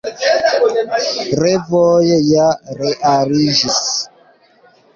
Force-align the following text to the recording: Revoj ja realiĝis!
Revoj 1.43 1.91
ja 2.31 2.47
realiĝis! 2.81 3.79